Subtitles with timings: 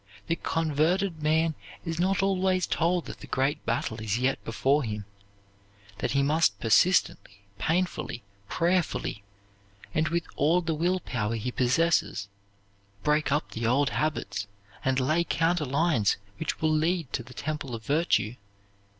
[0.25, 1.53] The converted man
[1.85, 5.05] is not always told that the great battle is yet before him;
[5.99, 9.21] that he must persistently, painfully, prayerfully,
[9.93, 12.29] and with all the will power he possesses,
[13.03, 14.47] break up the old habits,
[14.83, 18.37] and lay counter lines which will lead to the temple of virtue.